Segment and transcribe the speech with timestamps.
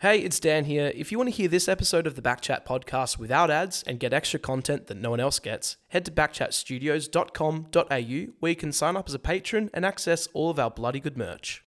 [0.00, 0.92] Hey, it's Dan here.
[0.94, 4.12] If you want to hear this episode of the Backchat podcast without ads and get
[4.12, 9.08] extra content that no one else gets, head to backchatstudios.com.au where you can sign up
[9.08, 11.64] as a patron and access all of our bloody good merch.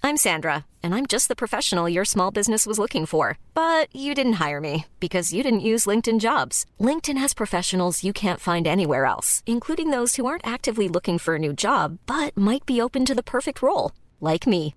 [0.00, 3.36] I'm Sandra, and I'm just the professional your small business was looking for.
[3.52, 6.66] But you didn't hire me because you didn't use LinkedIn jobs.
[6.78, 11.34] LinkedIn has professionals you can't find anywhere else, including those who aren't actively looking for
[11.34, 14.76] a new job but might be open to the perfect role, like me.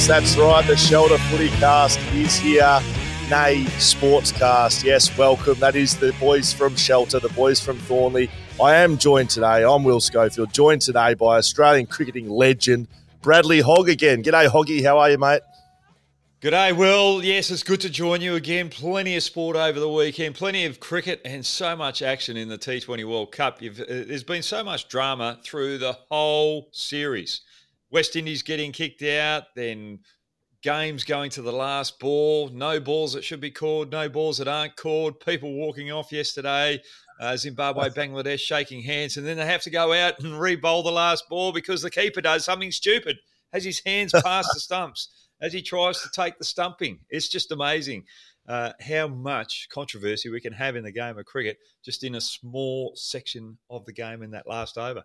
[0.00, 0.66] Yes, that's right.
[0.66, 2.80] The Shelter Footy Cast is here.
[3.28, 4.82] Nay, Sportscast.
[4.82, 5.60] Yes, welcome.
[5.60, 8.30] That is the boys from Shelter, the boys from Thornley.
[8.58, 9.62] I am joined today.
[9.62, 12.88] I'm Will Schofield, joined today by Australian cricketing legend
[13.20, 14.22] Bradley Hogg again.
[14.22, 14.82] G'day, Hoggy.
[14.82, 15.42] How are you, mate?
[16.40, 17.22] G'day, Will.
[17.22, 18.70] Yes, it's good to join you again.
[18.70, 22.56] Plenty of sport over the weekend, plenty of cricket, and so much action in the
[22.56, 23.60] T20 World Cup.
[23.60, 27.42] You've, uh, there's been so much drama through the whole series.
[27.90, 30.00] West Indies getting kicked out, then
[30.62, 34.48] games going to the last ball, no balls that should be called, no balls that
[34.48, 36.80] aren't called, people walking off yesterday,
[37.20, 40.90] uh, Zimbabwe, Bangladesh shaking hands, and then they have to go out and re-bowl the
[40.90, 43.16] last ball because the keeper does something stupid,
[43.52, 46.98] has his hands past the stumps as he tries to take the stumping.
[47.08, 48.04] It's just amazing.
[48.48, 52.20] Uh, how much controversy we can have in the game of cricket just in a
[52.20, 55.04] small section of the game in that last over.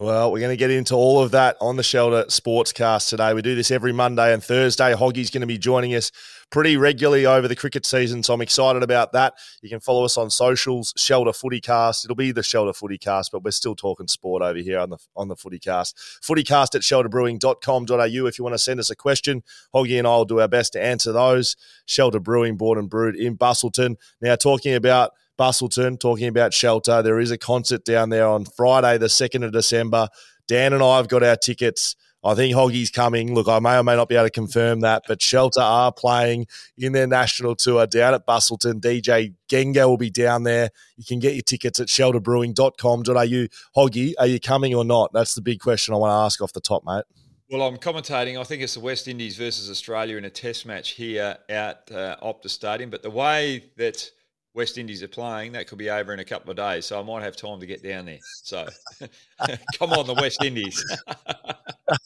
[0.00, 3.34] Well, we're going to get into all of that on the Shelter Sportscast today.
[3.34, 4.94] We do this every Monday and Thursday.
[4.94, 6.10] Hoggy's going to be joining us
[6.48, 9.34] pretty regularly over the cricket season, so I'm excited about that.
[9.60, 12.06] You can follow us on socials, Shelter Footycast.
[12.06, 15.28] It'll be the Shelter Footycast, but we're still talking sport over here on the on
[15.28, 15.92] the Footycast.
[16.22, 19.42] Footycast at shelterbrewing.com.au if you want to send us a question.
[19.74, 21.56] Hoggy and I will do our best to answer those.
[21.84, 23.96] Shelter Brewing, born and brewed in Busselton.
[24.22, 27.00] Now, talking about Busselton, talking about shelter.
[27.00, 30.08] There is a concert down there on Friday, the 2nd of December.
[30.46, 31.96] Dan and I have got our tickets.
[32.22, 33.34] I think Hoggy's coming.
[33.34, 36.46] Look, I may or may not be able to confirm that, but Shelter are playing
[36.76, 38.82] in their national tour down at Busselton.
[38.82, 40.68] DJ Genga will be down there.
[40.98, 43.80] You can get your tickets at shelterbrewing.com.au.
[43.80, 45.10] Hoggy, are you coming or not?
[45.14, 47.04] That's the big question I want to ask off the top, mate.
[47.50, 48.38] Well, I'm commentating.
[48.38, 52.16] I think it's the West Indies versus Australia in a test match here at uh,
[52.22, 52.90] Optus Stadium.
[52.90, 54.10] But the way that
[54.54, 56.86] West Indies are playing, that could be over in a couple of days.
[56.86, 58.18] So I might have time to get down there.
[58.42, 58.66] So
[59.78, 60.84] come on, the West Indies.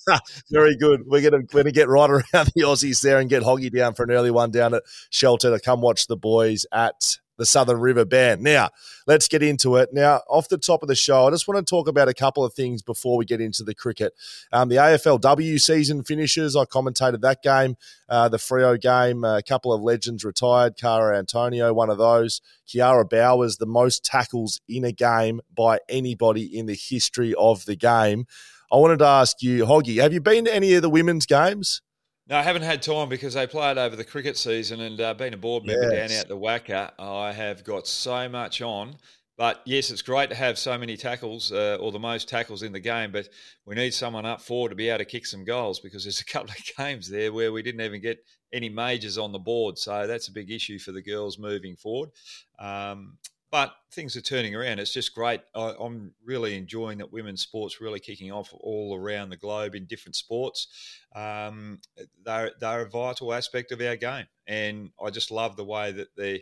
[0.50, 1.04] Very good.
[1.06, 4.10] We're going to get right around the Aussies there and get Hoggy down for an
[4.10, 8.42] early one down at Shelter to come watch the boys at the Southern River Band.
[8.42, 8.70] Now,
[9.06, 9.90] let's get into it.
[9.92, 12.44] Now, off the top of the show, I just want to talk about a couple
[12.44, 14.12] of things before we get into the cricket.
[14.52, 16.56] Um, the AFLW season finishes.
[16.56, 17.76] I commentated that game,
[18.08, 19.24] uh, the Freo game.
[19.24, 20.76] A couple of legends retired.
[20.76, 22.40] Kara Antonio, one of those.
[22.68, 27.76] Kiara Bowers, the most tackles in a game by anybody in the history of the
[27.76, 28.26] game.
[28.72, 31.82] I wanted to ask you, Hoggy, have you been to any of the women's games?
[32.26, 35.34] No, I haven't had time because they played over the cricket season and uh, being
[35.34, 36.10] a board member Yes.
[36.10, 38.96] down out the WACA, I have got so much on.
[39.36, 42.72] But yes, it's great to have so many tackles uh, or the most tackles in
[42.72, 43.28] the game, but
[43.66, 46.24] we need someone up forward to be able to kick some goals because there's a
[46.32, 49.76] couple of games there where we didn't even get any majors on the board.
[49.76, 52.10] So that's a big issue for the girls moving forward.
[52.58, 53.18] Um,
[53.54, 54.80] but things are turning around.
[54.80, 55.40] It's just great.
[55.54, 59.84] I, I'm really enjoying that women's sports really kicking off all around the globe in
[59.84, 60.66] different sports.
[61.14, 61.78] Um,
[62.24, 66.08] they're they're a vital aspect of our game, and I just love the way that
[66.16, 66.40] the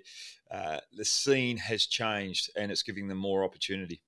[0.50, 4.00] uh, the scene has changed, and it's giving them more opportunity.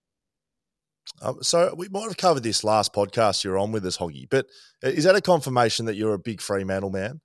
[1.20, 4.46] Um, so we might have covered this last podcast you're on with us, Hoggy, but
[4.82, 7.20] uh, is that a confirmation that you're a big Fremantle man?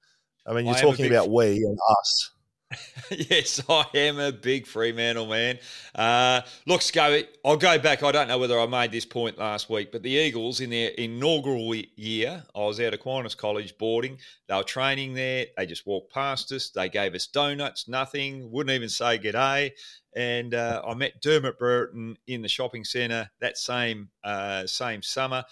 [0.46, 2.32] I mean, you're I talking big- about we and us.
[3.10, 5.58] yes, I am a big Fremantle man.
[5.96, 8.04] Uh, look, Scoey, I'll go back.
[8.04, 10.90] I don't know whether I made this point last week, but the Eagles, in their
[10.92, 14.20] inaugural year, I was out of Aquinas College boarding.
[14.48, 15.48] They were training there.
[15.58, 16.70] They just walked past us.
[16.70, 19.72] They gave us donuts, nothing, wouldn't even say g'day.
[20.16, 25.44] And uh, I met Dermott Brereton in the shopping centre that same uh, same summer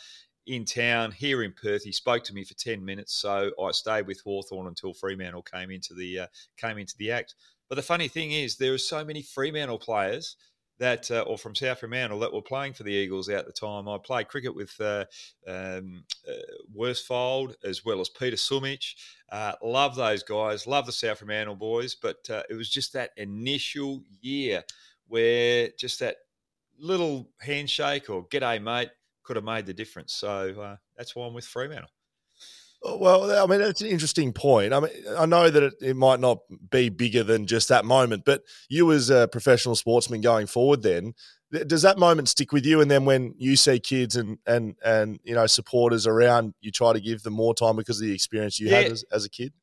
[0.47, 1.83] in town here in Perth.
[1.83, 5.69] He spoke to me for ten minutes, so I stayed with Hawthorn until Fremantle came
[5.69, 6.27] into the uh,
[6.57, 7.35] came into the act.
[7.69, 10.37] But the funny thing is, there are so many Fremantle players
[10.79, 13.89] that, uh, or from South Fremantle, that were playing for the Eagles at the time.
[13.89, 15.05] I played cricket with uh,
[15.47, 16.33] um, uh,
[16.73, 18.93] Worsfold as well as Peter Sumich.
[19.31, 20.67] Uh, love those guys.
[20.67, 21.95] Love the South Fremantle boys.
[21.95, 24.63] But uh, it was just that initial year
[25.07, 26.17] where just that
[26.79, 28.89] little handshake or "G'day, mate"
[29.27, 30.13] could have made the difference.
[30.13, 31.89] So uh, that's why I'm with Fremantle.
[32.83, 34.73] Oh, well, I mean, it's an interesting point.
[34.73, 36.39] I mean, I know that it, it, might not
[36.69, 41.13] be bigger than just that moment, but you as a professional sportsman going forward, then
[41.65, 42.79] does that moment stick with you?
[42.79, 46.93] And then when you see kids and and and you know supporters around, you try
[46.93, 48.81] to give them more time because of the experience you yeah.
[48.81, 49.53] had as, as a kid.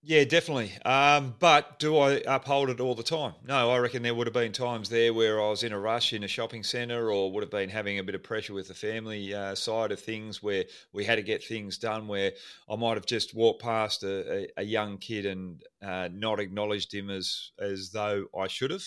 [0.00, 0.72] Yeah, definitely.
[0.84, 3.34] Um, but do I uphold it all the time?
[3.44, 6.12] No, I reckon there would have been times there where I was in a rush
[6.12, 8.74] in a shopping centre or would have been having a bit of pressure with the
[8.74, 12.32] family uh, side of things where we had to get things done where
[12.70, 16.94] I might have just walked past a, a, a young kid and uh, not acknowledged
[16.94, 18.84] him as, as though I should have.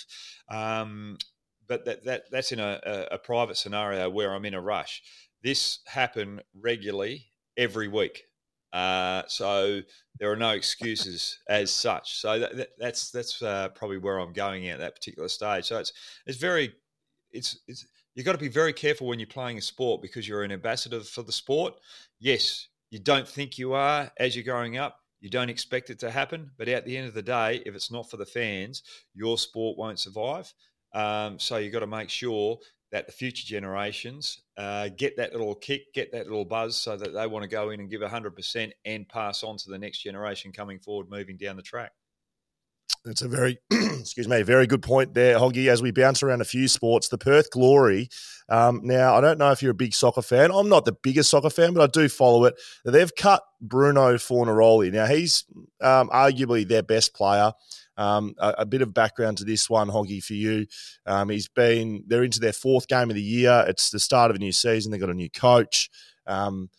[0.50, 1.18] Um,
[1.68, 5.04] but that, that that's in a, a, private scenario where I'm in a rush.
[5.44, 8.26] This happened regularly every week.
[8.74, 9.82] Uh, so
[10.20, 12.20] there are no excuses as such.
[12.20, 15.66] So that, that, that's that's uh, probably where I'm going at that particular stage.
[15.66, 15.94] So it's
[16.26, 16.74] it's very
[17.32, 17.86] it's it's
[18.16, 21.02] you've got to be very careful when you're playing a sport because you're an ambassador
[21.02, 21.74] for the sport.
[22.20, 24.98] Yes, you don't think you are as you're growing up.
[25.20, 27.92] You don't expect it to happen, but at the end of the day, if it's
[27.92, 28.82] not for the fans,
[29.14, 30.52] your sport won't survive.
[30.94, 32.58] Um, so you've got to make sure
[32.92, 37.14] that the future generations uh, get that little kick, get that little buzz, so that
[37.14, 40.52] they want to go in and give 100% and pass on to the next generation
[40.52, 41.92] coming forward, moving down the track.
[43.06, 45.68] It's a very, excuse me, very good point there, Hoggy.
[45.68, 48.10] As we bounce around a few sports, the Perth Glory.
[48.48, 50.52] Um, now, I don't know if you're a big soccer fan.
[50.52, 52.56] I'm not the biggest soccer fan, but I do follow it.
[52.86, 54.92] They've cut Bruno Fornaroli.
[54.92, 55.46] Now, he's
[55.82, 57.54] um, arguably their best player.
[57.98, 60.66] Um, a, a, bit of background to this one, Hoggy, for you.
[61.06, 63.66] Um, he's been, they're into their fourth game of the year.
[63.68, 64.92] It's the start of a new season.
[64.92, 65.90] They've got a new coach.
[66.26, 66.70] Um,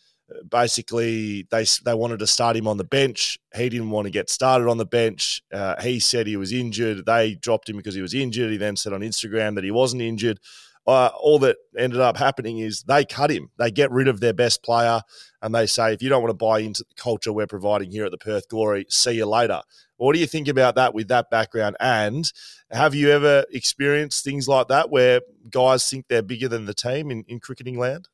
[0.49, 3.38] basically, they, they wanted to start him on the bench.
[3.55, 5.43] He didn't want to get started on the bench.
[5.53, 7.05] Uh, he said he was injured.
[7.06, 8.50] They dropped him because he was injured.
[8.50, 10.41] He then said on Instagram that he wasn't injured.
[10.85, 13.50] Uh, all that ended up happening is they cut him.
[13.56, 15.00] They get rid of their best player
[15.41, 18.05] and they say, if you don't want to buy into the culture we're providing here
[18.05, 19.61] at the Perth Glory, see you later.
[20.02, 21.76] What do you think about that with that background?
[21.78, 22.28] And
[22.72, 27.12] have you ever experienced things like that where guys think they're bigger than the team
[27.12, 28.08] in, in cricketing land?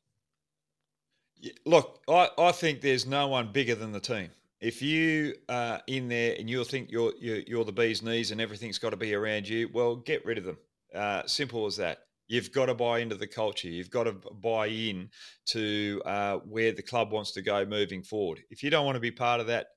[1.65, 4.29] Look, I, I think there's no one bigger than the team.
[4.61, 8.39] If you are in there and you think you're, you're, you're the bee's knees and
[8.39, 10.57] everything's got to be around you, well, get rid of them.
[10.93, 12.01] Uh, simple as that.
[12.27, 13.67] You've got to buy into the culture.
[13.67, 15.09] You've got to buy in
[15.47, 18.41] to uh, where the club wants to go moving forward.
[18.51, 19.69] If you don't want to be part of that,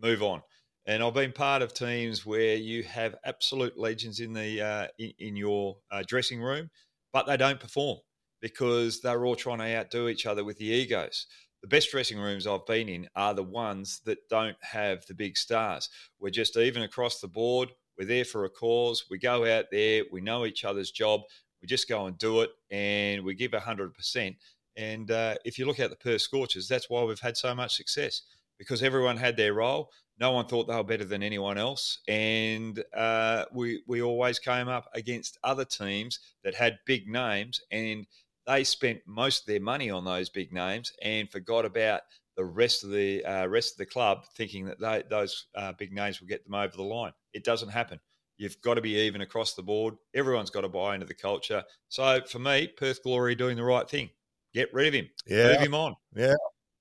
[0.00, 0.40] move on.
[0.88, 5.12] And I've been part of teams where you have absolute legends in the uh, in,
[5.18, 6.70] in, your uh, dressing room,
[7.12, 7.98] but they don't perform
[8.40, 11.26] because they're all trying to outdo each other with the egos.
[11.60, 15.36] The best dressing rooms I've been in are the ones that don't have the big
[15.36, 15.90] stars.
[16.20, 17.68] We're just even across the board.
[17.98, 19.04] We're there for a cause.
[19.10, 20.04] We go out there.
[20.10, 21.20] We know each other's job.
[21.60, 24.36] We just go and do it, and we give hundred percent.
[24.78, 27.76] And uh, if you look at the Perth Scorchers, that's why we've had so much
[27.76, 28.22] success
[28.58, 32.82] because everyone had their role no one thought they were better than anyone else, and
[32.96, 38.06] uh, we we always came up against other teams that had big names, and
[38.46, 42.00] they spent most of their money on those big names and forgot about
[42.36, 45.92] the rest of the uh, rest of the club, thinking that they, those uh, big
[45.92, 47.12] names will get them over the line.
[47.32, 48.00] It doesn't happen.
[48.38, 49.94] You've got to be even across the board.
[50.14, 51.64] Everyone's got to buy into the culture.
[51.88, 54.10] So for me, Perth Glory doing the right thing.
[54.54, 55.08] Get rid of him.
[55.26, 55.48] Yeah.
[55.48, 55.96] Move him on.
[56.14, 56.34] Yeah.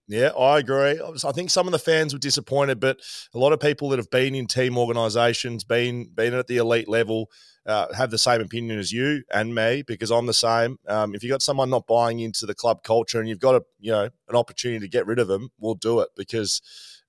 [0.09, 1.01] Yeah, I agree.
[1.01, 2.97] I think some of the fans were disappointed, but
[3.33, 6.87] a lot of people that have been in team organisations, been been at the elite
[6.87, 7.29] level,
[7.65, 10.79] uh, have the same opinion as you and me because I'm the same.
[10.87, 13.63] Um, if you've got someone not buying into the club culture and you've got a
[13.81, 16.61] you know an opportunity to get rid of them, we'll do it because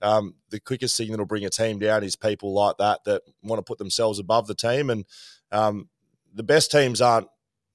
[0.02, 3.60] um, the quickest thing that'll bring a team down is people like that that want
[3.60, 5.04] to put themselves above the team and
[5.52, 5.88] um,
[6.34, 7.28] the best teams aren't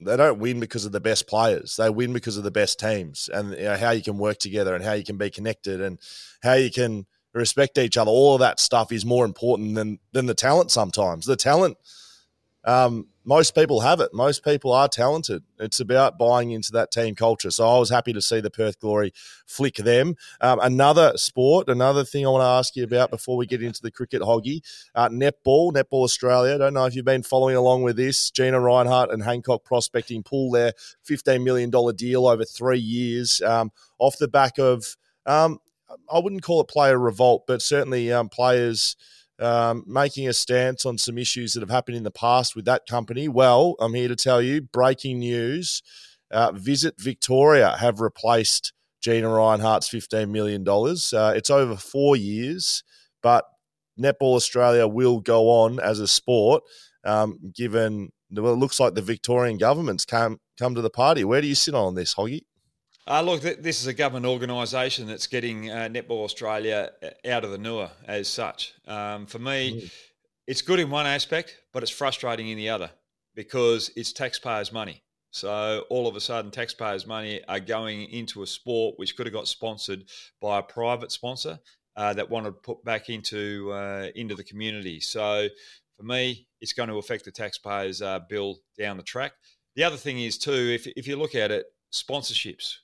[0.05, 1.75] they don't win because of the best players.
[1.75, 4.75] They win because of the best teams and you know, how you can work together
[4.75, 5.99] and how you can be connected and
[6.41, 8.11] how you can respect each other.
[8.11, 10.71] All of that stuff is more important than than the talent.
[10.71, 11.77] Sometimes the talent,
[12.65, 14.13] um, most people have it.
[14.13, 15.43] Most people are talented.
[15.59, 17.51] It's about buying into that team culture.
[17.51, 19.13] So I was happy to see the Perth Glory
[19.45, 20.15] flick them.
[20.41, 23.81] Um, another sport, another thing I want to ask you about before we get into
[23.81, 24.61] the cricket hoggy,
[24.93, 26.57] uh, netball, Netball Australia.
[26.57, 28.29] Don't know if you've been following along with this.
[28.29, 30.73] Gina Rinehart and Hancock Prospecting pull their
[31.07, 35.59] $15 million deal over three years um, off the back of, um,
[36.11, 38.97] I wouldn't call it player revolt, but certainly um, players–
[39.39, 42.85] um, making a stance on some issues that have happened in the past with that
[42.87, 43.27] company.
[43.27, 45.81] Well, I'm here to tell you breaking news
[46.33, 50.67] uh, Visit Victoria have replaced Gina Rinehart's $15 million.
[50.67, 52.83] Uh, it's over four years,
[53.21, 53.45] but
[53.99, 56.63] Netball Australia will go on as a sport,
[57.05, 61.23] um, given well, it looks like the Victorian government's come, come to the party.
[61.23, 62.41] Where do you sit on this, Hoggy?
[63.05, 67.43] Uh, look, th- this is a government organisation that's getting uh, Netball Australia uh, out
[67.43, 68.73] of the NUA as such.
[68.87, 69.93] Um, for me, mm.
[70.47, 72.89] it's good in one aspect, but it's frustrating in the other
[73.35, 75.03] because it's taxpayers' money.
[75.31, 79.33] So all of a sudden, taxpayers' money are going into a sport which could have
[79.33, 80.05] got sponsored
[80.41, 81.59] by a private sponsor
[81.97, 85.01] uh, that wanted to put back into uh, into the community.
[85.01, 85.49] So
[85.97, 89.33] for me, it's going to affect the taxpayers' uh, bill down the track.
[89.75, 92.77] The other thing is too, if if you look at it, sponsorships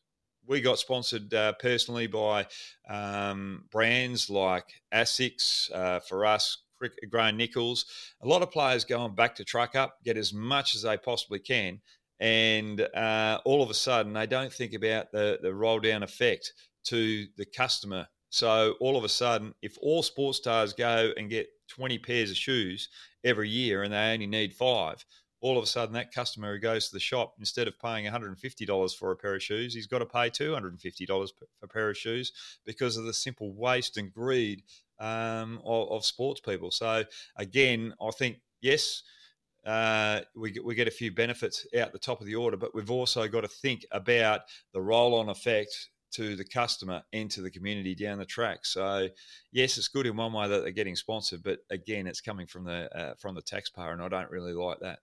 [0.50, 2.48] we got sponsored uh, personally by
[2.90, 6.64] um, brands like Asics, uh, for us,
[7.10, 7.86] Gray-Nicolls.
[8.24, 11.40] A lot of players going back to truck up, get as much as they possibly
[11.40, 11.80] can.
[12.20, 16.54] And uh, all of a sudden, they don't think about the, the roll down effect
[16.86, 18.08] to the customer.
[18.32, 22.38] So all of a sudden, if all sports stars go and get 20 pairs of
[22.38, 22.90] shoes
[23.24, 25.06] every year and they only need five,
[25.42, 28.96] all of a sudden that customer who goes to the shop instead of paying $150
[28.96, 32.32] for a pair of shoes he's got to pay $250 for a pair of shoes
[32.66, 34.64] because of the simple waste and greed
[35.00, 37.04] um, of, of, sports people so
[37.38, 39.04] again i think yes
[39.66, 42.92] uh, we, we get a few benefits out the top of the order but we've
[42.92, 44.42] also got to think about
[44.74, 48.66] the roll-on effect to the customer and to the community down the track.
[48.66, 49.10] So,
[49.52, 52.64] yes, it's good in one way that they're getting sponsored, but again, it's coming from
[52.64, 55.00] the uh, from the taxpayer, and I don't really like that.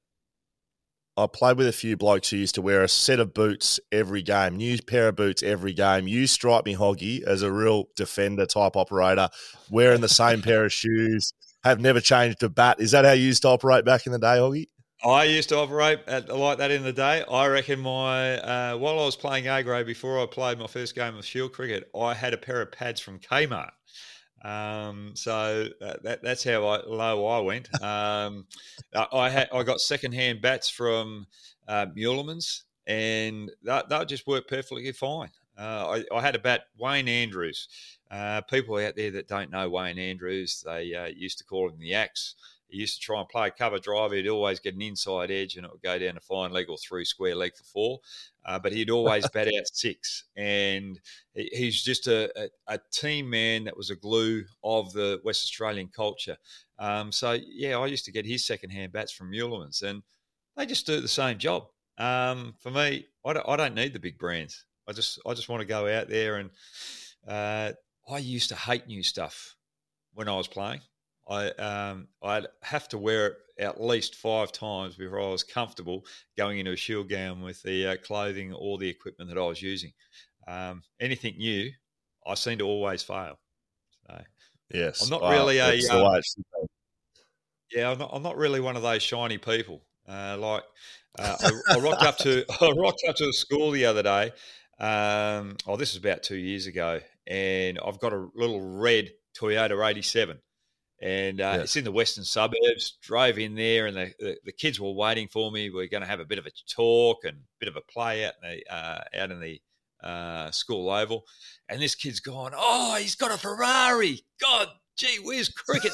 [1.19, 4.21] I played with a few blokes who used to wear a set of boots every
[4.21, 6.07] game, new pair of boots every game.
[6.07, 9.31] You strike me, Hoggy, as a real defender type operator,
[9.71, 11.33] wearing the same pair of shoes,
[11.65, 12.81] have never changed a bat.
[12.81, 14.69] Is that how you used to operate back in the day, Hoggy?
[15.05, 17.25] I used to operate at, like that in the day.
[17.31, 20.95] I reckon my uh, while I was playing A grade before I played my first
[20.95, 23.71] game of Shield cricket, I had a pair of pads from Kmart.
[24.43, 27.83] Um, so that, that's how I, low I went.
[27.83, 28.47] Um,
[28.95, 31.27] I had I got secondhand bats from
[31.67, 35.31] uh, Mulemans, and that that just worked perfectly fine.
[35.59, 37.69] Uh, I, I, had a bat Wayne Andrews.
[38.11, 41.79] Uh, people out there that don't know Wayne Andrews, they uh, used to call him
[41.79, 42.35] the Axe.
[42.69, 44.15] He used to try and play cover driver.
[44.15, 46.77] He'd always get an inside edge and it would go down a fine leg or
[46.77, 48.01] three square leg for four.
[48.45, 50.25] Uh, but he'd always bat out six.
[50.37, 51.01] And
[51.35, 55.89] he's just a, a, a, team man that was a glue of the West Australian
[55.89, 56.37] culture.
[56.79, 60.03] Um, so, yeah, I used to get his second-hand bats from Mulemans and
[60.57, 61.67] they just do the same job.
[61.99, 64.65] Um, for me, I don't, I don't, need the big brands.
[64.89, 66.51] I just I just want to go out there and
[67.27, 67.73] uh,
[68.09, 69.57] I used to hate new stuff
[70.15, 70.81] when I was playing.
[71.29, 76.05] I um, I'd have to wear it at least five times before I was comfortable
[76.37, 79.63] going into a shield gown with the uh, clothing or the equipment that I was
[79.63, 79.93] using.
[80.47, 81.71] Um, anything new,
[82.27, 83.39] I seem to always fail.
[84.07, 84.23] So,
[84.73, 86.21] yes, I'm not really a um,
[87.73, 89.83] yeah, I'm not, I'm not really one of those shiny people.
[90.09, 90.63] Uh, like
[91.19, 94.33] uh, I, I, rocked up to I rocked up to a school the other day.
[94.79, 99.85] Um, oh, this was about two years ago, and I've got a little red Toyota
[99.85, 100.39] 87
[101.01, 102.97] and uh, it's in the western suburbs.
[103.03, 105.69] Drove in there, and the, the, the, kids were waiting for me.
[105.69, 107.83] We are going to have a bit of a talk and a bit of a
[107.83, 109.61] play out in the uh, out in the
[110.03, 111.25] uh, school oval.
[111.69, 114.21] And this kid's gone, oh, he's got a Ferrari.
[114.41, 115.93] God, gee whiz, cricket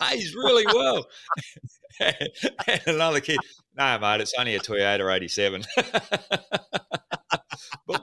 [0.00, 1.06] pays really well.
[2.00, 3.38] and another kid,
[3.76, 5.64] no, mate, it's only a Toyota 87.
[7.86, 8.02] but,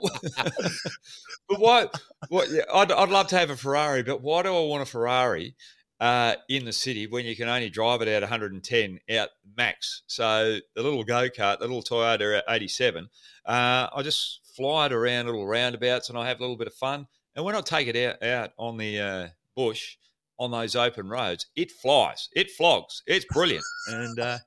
[1.48, 2.00] but what?
[2.28, 2.48] What?
[2.72, 5.56] I'd, I'd love to have a Ferrari, but why do I want a Ferrari
[6.00, 10.02] uh, in the city when you can only drive it at 110 out max.
[10.06, 13.08] So the little go kart, the little Toyota 87,
[13.46, 16.74] uh, I just fly it around little roundabouts and I have a little bit of
[16.74, 17.06] fun.
[17.34, 19.96] And when I take it out, out on the uh, bush
[20.38, 24.38] on those open roads, it flies, it flogs, it's brilliant, and uh,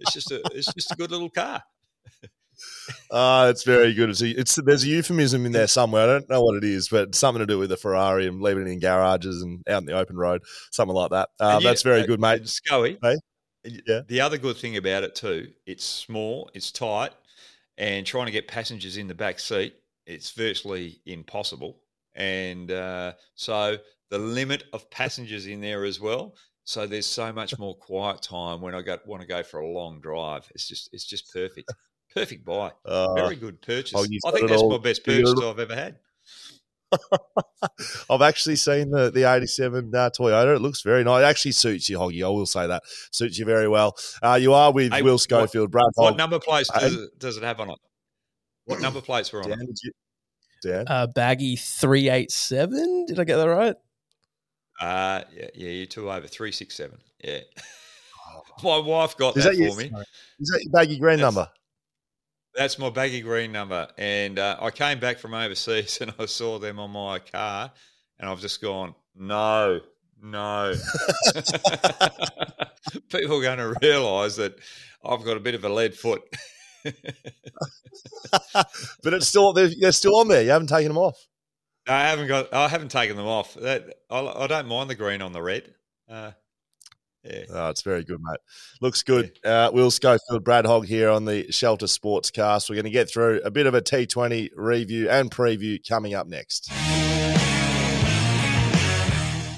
[0.00, 1.62] it's just a it's just a good little car.
[3.10, 4.10] Uh, it's very good.
[4.10, 6.04] It's, a, it's there's a euphemism in there somewhere.
[6.04, 8.66] I don't know what it is, but something to do with the Ferrari and leaving
[8.66, 11.30] it in garages and out in the open road, something like that.
[11.40, 12.46] Uh, that's very uh, good, mate.
[12.48, 13.16] Scully, hey?
[13.86, 14.00] yeah.
[14.06, 17.12] The other good thing about it too, it's small, it's tight,
[17.76, 19.74] and trying to get passengers in the back seat,
[20.06, 21.80] it's virtually impossible.
[22.14, 23.78] And uh, so
[24.10, 26.34] the limit of passengers in there as well.
[26.64, 29.66] So there's so much more quiet time when I go, want to go for a
[29.66, 30.46] long drive.
[30.54, 31.72] It's just it's just perfect.
[32.14, 32.72] Perfect buy.
[32.84, 33.92] Uh, Very good purchase.
[33.94, 34.70] Oh, I think that's all.
[34.70, 35.96] my best purchase I've ever had.
[38.10, 40.56] I've actually seen the the '87 uh, Toyota.
[40.56, 41.22] It looks very nice.
[41.22, 42.24] It actually suits you, Hoggy.
[42.24, 43.96] I will say that suits you very well.
[44.22, 45.86] Uh, you are with hey, Will Schofield, Brad.
[45.94, 47.78] What number plates does, it, does it have on it?
[48.64, 49.94] What number plates were on Dan, it?
[50.62, 50.84] Dan?
[50.88, 53.04] Uh, baggy three eight seven.
[53.06, 53.76] Did I get that right?
[54.80, 55.70] Uh yeah, yeah.
[55.70, 56.98] You two over three six seven.
[57.22, 57.40] Yeah.
[58.62, 59.92] My wife got is that, that for your, me.
[60.40, 61.48] Is that your baggy green number?
[62.58, 63.86] That's my baggy green number.
[63.98, 67.70] And uh, I came back from overseas and I saw them on my car
[68.18, 69.78] and I've just gone, no,
[70.20, 70.74] no.
[73.10, 74.58] People are going to realise that
[75.04, 76.22] I've got a bit of a lead foot.
[76.82, 76.94] but
[79.14, 80.42] it's still they're, they're, still on there.
[80.42, 81.28] You haven't taken them off.
[81.86, 82.52] I haven't got.
[82.52, 83.54] I haven't taken them off.
[83.54, 85.74] That, I, I don't mind the green on the red.
[86.08, 86.32] Uh,
[87.28, 87.42] yeah.
[87.50, 88.38] Oh, it's very good, mate.
[88.80, 89.38] Looks good.
[89.44, 89.66] Yeah.
[89.66, 92.68] Uh, Will Schofield, Brad Hogg here on the Shelter Sportscast.
[92.68, 96.26] We're going to get through a bit of a T20 review and preview coming up
[96.26, 96.70] next.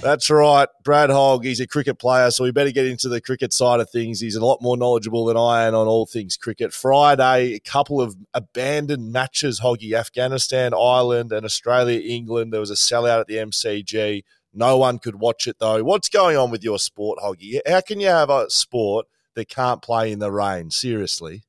[0.03, 0.67] That's right.
[0.83, 3.91] Brad Hogg, he's a cricket player, so we better get into the cricket side of
[3.91, 4.19] things.
[4.19, 6.73] He's a lot more knowledgeable than I am on all things cricket.
[6.73, 12.51] Friday, a couple of abandoned matches, Hoggy, Afghanistan, Ireland, and Australia, England.
[12.51, 14.23] There was a sellout at the MCG.
[14.53, 15.83] No one could watch it though.
[15.85, 17.61] What's going on with your sport, Hoggy?
[17.67, 20.71] How can you have a sport that can't play in the rain?
[20.71, 21.45] Seriously.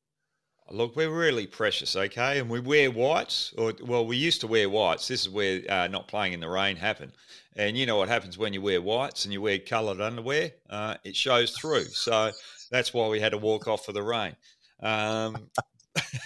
[0.70, 2.40] Look, we're really precious, okay?
[2.40, 5.08] And we wear whites, or well, we used to wear whites.
[5.08, 7.12] This is where uh, not playing in the rain happened.
[7.58, 10.52] And you know what happens when you wear whites and you wear coloured underwear?
[10.70, 11.86] Uh, it shows through.
[11.86, 12.32] So
[12.70, 14.36] that's why we had to walk off for the rain.
[14.82, 15.50] Um,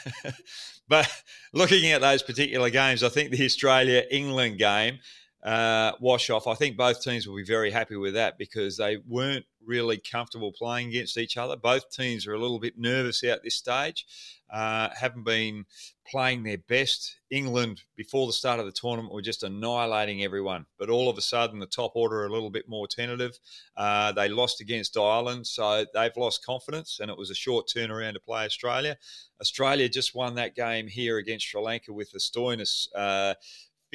[0.87, 1.11] but
[1.51, 4.99] looking at those particular games, I think the Australia England game
[5.45, 6.47] uh, wash off.
[6.47, 10.51] I think both teams will be very happy with that because they weren't really comfortable
[10.51, 11.55] playing against each other.
[11.55, 14.05] Both teams are a little bit nervous out this stage,
[14.51, 15.65] uh, haven't been
[16.09, 17.17] playing their best.
[17.29, 20.65] England, before the start of the tournament, were just annihilating everyone.
[20.79, 23.37] But all of a sudden, the top order are a little bit more tentative.
[23.77, 28.13] Uh, they lost against Ireland, so they've lost confidence, and it was a short turnaround
[28.13, 28.97] to play Australia.
[29.39, 32.87] Australia just won that game here against Sri Lanka with the Stoinis.
[32.95, 33.35] Uh,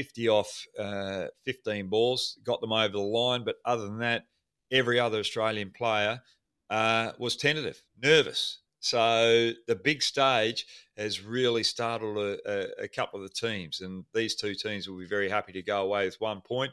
[0.00, 3.44] 50 off uh, 15 balls, got them over the line.
[3.44, 4.24] But other than that,
[4.72, 6.22] every other Australian player
[6.70, 8.60] uh, was tentative, nervous.
[8.78, 10.64] So the big stage
[10.96, 14.98] has really startled a, a, a, couple of the teams, and these two teams will
[14.98, 16.72] be very happy to go away with one point.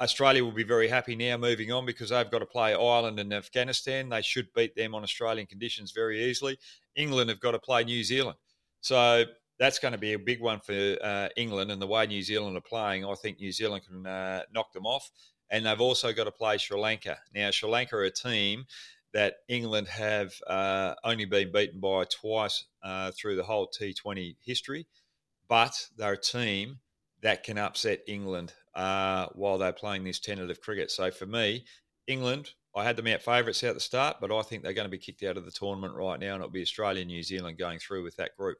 [0.00, 3.34] Australia will be very happy now moving on because they've got to play Ireland and
[3.34, 4.10] Afghanistan.
[4.10, 6.56] They should beat them on Australian conditions very easily.
[6.94, 8.38] England have got to play New Zealand.
[8.80, 9.24] So
[9.60, 11.70] that's going to be a big one for uh, England.
[11.70, 14.86] And the way New Zealand are playing, I think New Zealand can uh, knock them
[14.86, 15.08] off.
[15.50, 17.18] And they've also got to play Sri Lanka.
[17.34, 18.64] Now, Sri Lanka are a team
[19.12, 24.86] that England have uh, only been beaten by twice uh, through the whole T20 history,
[25.46, 26.78] but they're a team
[27.20, 30.90] that can upset England uh, while they're playing this tentative cricket.
[30.90, 31.64] So for me,
[32.06, 34.90] England, I had them out favourites at the start, but I think they're going to
[34.90, 37.58] be kicked out of the tournament right now, and it'll be Australia and New Zealand
[37.58, 38.58] going through with that group.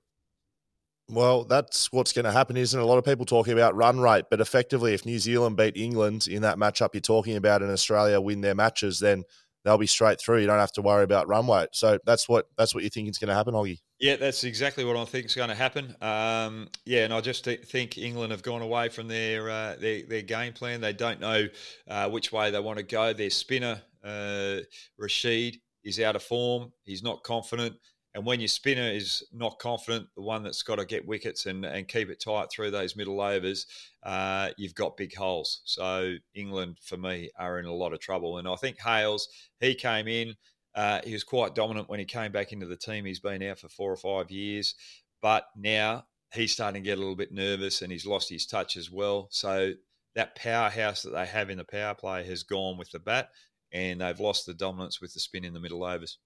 [1.10, 2.82] Well, that's what's going to happen, isn't it?
[2.82, 6.28] A lot of people talking about run rate, but effectively, if New Zealand beat England
[6.28, 9.24] in that matchup you're talking about, and Australia win their matches, then
[9.64, 10.38] they'll be straight through.
[10.38, 11.70] You don't have to worry about run rate.
[11.72, 13.78] So that's what that's what you think is going to happen, Hoggy.
[13.98, 15.94] Yeah, that's exactly what I think is going to happen.
[16.00, 20.22] Um, yeah, and I just think England have gone away from their uh, their, their
[20.22, 20.80] game plan.
[20.80, 21.46] They don't know
[21.88, 23.12] uh, which way they want to go.
[23.12, 24.58] Their spinner uh,
[24.98, 26.72] Rashid is out of form.
[26.84, 27.76] He's not confident.
[28.14, 31.64] And when your spinner is not confident, the one that's got to get wickets and,
[31.64, 33.66] and keep it tight through those middle overs,
[34.02, 35.60] uh, you've got big holes.
[35.64, 38.38] So England, for me, are in a lot of trouble.
[38.38, 39.28] And I think Hales,
[39.60, 40.34] he came in,
[40.74, 43.04] uh, he was quite dominant when he came back into the team.
[43.04, 44.74] He's been out for four or five years,
[45.22, 48.76] but now he's starting to get a little bit nervous and he's lost his touch
[48.76, 49.28] as well.
[49.30, 49.72] So
[50.14, 53.28] that powerhouse that they have in the power play has gone with the bat,
[53.72, 56.18] and they've lost the dominance with the spin in the middle overs.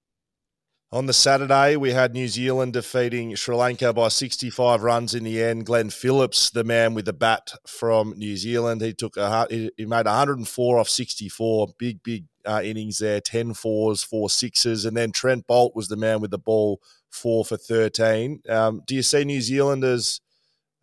[0.92, 5.42] On the Saturday, we had New Zealand defeating Sri Lanka by 65 runs in the
[5.42, 5.66] end.
[5.66, 10.06] Glenn Phillips, the man with the bat from New Zealand, he took a he made
[10.06, 11.68] 104 off 64.
[11.78, 14.84] Big, big uh, innings there 10 fours, four sixes.
[14.84, 18.42] And then Trent Boult was the man with the ball, four for 13.
[18.48, 20.20] Um, do you see New Zealand as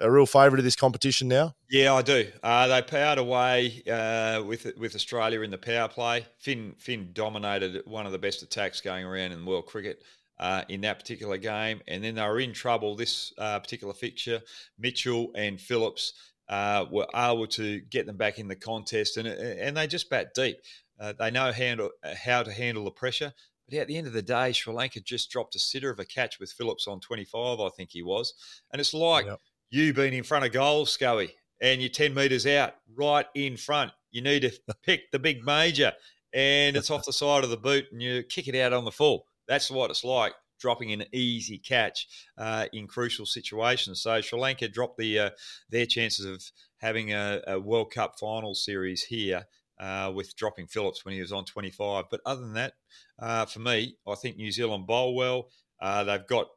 [0.01, 1.55] a real favourite of this competition now?
[1.69, 2.27] Yeah, I do.
[2.43, 6.25] Uh, they powered away uh, with with Australia in the power play.
[6.39, 10.03] Finn Finn dominated one of the best attacks going around in world cricket.
[10.39, 14.41] Uh, in that particular game, and then they were in trouble this uh, particular fixture.
[14.79, 16.13] Mitchell and Phillips
[16.49, 20.33] uh, were able to get them back in the contest, and and they just bat
[20.33, 20.57] deep.
[20.99, 21.91] Uh, they know handle,
[22.25, 23.31] how to handle the pressure.
[23.69, 26.05] But at the end of the day, Sri Lanka just dropped a sitter of a
[26.05, 28.33] catch with Phillips on 25, I think he was.
[28.71, 29.39] And it's like yep
[29.71, 33.91] you being in front of goal, Scully, and you're 10 metres out, right in front.
[34.11, 34.51] You need to
[34.83, 35.93] pick the big major,
[36.33, 38.91] and it's off the side of the boot, and you kick it out on the
[38.91, 39.25] full.
[39.47, 42.07] That's what it's like dropping an easy catch
[42.37, 44.01] uh, in crucial situations.
[44.01, 45.29] So Sri Lanka dropped the uh,
[45.69, 46.43] their chances of
[46.77, 49.47] having a, a, World Cup final series here.
[49.79, 52.05] Uh, with dropping Phillips when he was on 25.
[52.11, 52.73] But other than that,
[53.17, 55.47] uh, for me, I think New Zealand bowl well.
[55.81, 56.49] Uh, they've got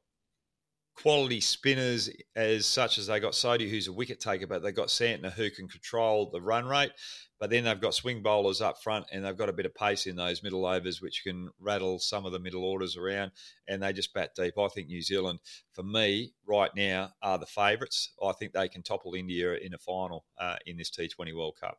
[0.95, 4.89] quality spinners as such as they got Sodhi, who's a wicket taker, but they've got
[4.89, 6.93] Santner who can control the run rate.
[7.41, 10.07] But then they've got swing bowlers up front and they've got a bit of pace
[10.07, 13.33] in those middle overs, which can rattle some of the middle orders around.
[13.69, 14.55] And they just bat deep.
[14.57, 15.41] I think New Zealand,
[15.73, 18.13] for me, right now, are the favourites.
[18.23, 21.79] I think they can topple India in a final uh, in this T20 World Cup.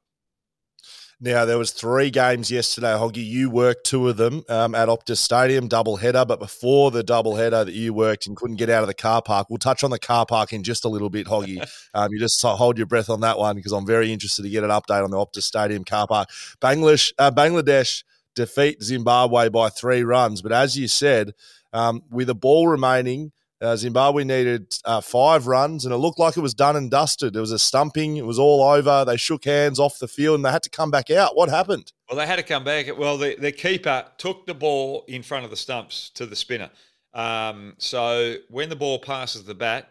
[1.22, 3.26] Now there was three games yesterday, Hoggy.
[3.26, 6.26] You worked two of them um, at Optus Stadium, double header.
[6.26, 9.22] But before the double header that you worked and couldn't get out of the car
[9.22, 11.66] park, we'll touch on the car park in just a little bit, Hoggy.
[11.94, 14.66] Um, you just hold your breath on that one because I'm very interested to get
[14.66, 16.28] an update on the Optus Stadium car park.
[16.60, 18.04] Bangladesh, uh, Bangladesh
[18.36, 21.32] defeat Zimbabwe by three runs, but as you said,
[21.72, 26.38] um, with a ball remaining uh, Zimbabwe needed uh, five runs, and it looked like
[26.38, 27.34] it was done and dusted.
[27.34, 29.06] There was a stumping; it was all over.
[29.06, 31.36] They shook hands off the field, and they had to come back out.
[31.36, 31.92] What happened?
[32.10, 32.86] Well, they had to come back.
[32.98, 36.70] Well, the, the keeper took the ball in front of the stumps to the spinner.
[37.14, 39.90] Um, so when the ball passes the bat,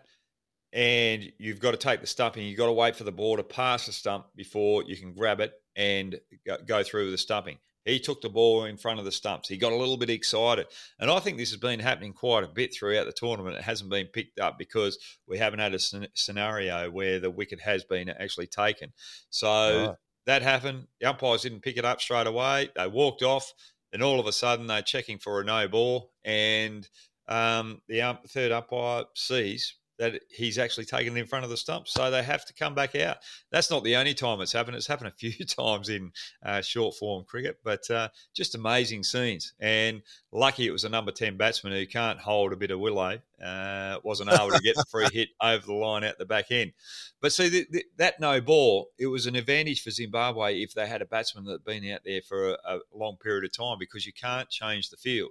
[0.74, 3.42] and you've got to take the stumping, you've got to wait for the ball to
[3.42, 6.20] pass the stump before you can grab it and
[6.66, 7.58] go through with the stumping.
[7.84, 9.48] He took the ball in front of the stumps.
[9.48, 10.66] He got a little bit excited.
[10.98, 13.56] And I think this has been happening quite a bit throughout the tournament.
[13.56, 17.84] It hasn't been picked up because we haven't had a scenario where the wicket has
[17.84, 18.92] been actually taken.
[19.30, 19.96] So right.
[20.26, 20.86] that happened.
[21.00, 22.70] The umpires didn't pick it up straight away.
[22.74, 23.52] They walked off.
[23.92, 26.10] And all of a sudden, they're checking for a no ball.
[26.24, 26.88] And
[27.28, 31.56] um, the um, third umpire sees that he's actually taken it in front of the
[31.56, 31.86] stump.
[31.86, 33.18] So they have to come back out.
[33.50, 34.76] That's not the only time it's happened.
[34.76, 36.12] It's happened a few times in
[36.44, 39.54] uh, short form cricket, but uh, just amazing scenes.
[39.60, 40.02] And
[40.32, 43.98] lucky it was a number 10 batsman who can't hold a bit of willow, uh,
[44.02, 46.72] wasn't able to get the free hit over the line out the back end.
[47.20, 50.86] But see, the, the, that no ball, it was an advantage for Zimbabwe if they
[50.86, 53.78] had a batsman that had been out there for a, a long period of time
[53.78, 55.30] because you can't change the field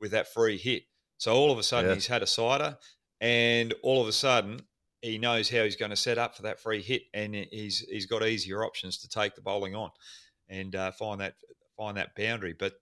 [0.00, 0.84] with that free hit.
[1.16, 1.94] So all of a sudden yeah.
[1.94, 2.76] he's had a sighter
[3.24, 4.60] and all of a sudden
[5.00, 8.06] he knows how he's going to set up for that free hit, and he's he's
[8.06, 9.90] got easier options to take the bowling on
[10.48, 11.34] and uh, find that
[11.76, 12.52] find that boundary.
[12.52, 12.74] But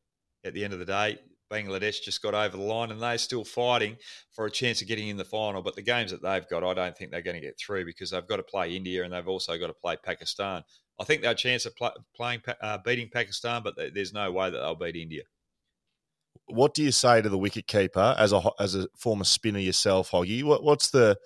[0.45, 1.19] at the end of the day,
[1.51, 3.97] Bangladesh just got over the line, and they're still fighting
[4.33, 5.63] for a chance of getting in the final.
[5.63, 8.11] But the games that they've got, I don't think they're going to get through because
[8.11, 10.65] they've got to play India and they've also got to play Pakistan.
[10.99, 14.51] I think they're a chance of play, playing uh, beating Pakistan, but there's no way
[14.51, 15.23] that they'll beat India
[16.47, 20.11] what do you say to the wicket keeper as a as a former spinner yourself,
[20.11, 20.43] Hoggy?
[20.43, 21.17] What, what's the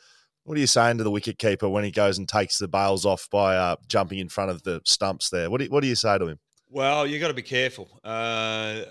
[0.44, 3.04] what are you saying to the wicket keeper when he goes and takes the bails
[3.04, 5.50] off by uh, jumping in front of the stumps there?
[5.50, 6.38] What do you, what do you say to him?
[6.70, 7.88] Well, you got to be careful.
[8.04, 8.82] Uh,